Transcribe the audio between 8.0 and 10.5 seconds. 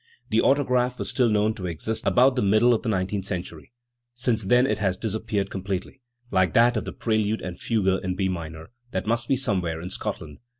in B minor, that must be somewhere in Scotland.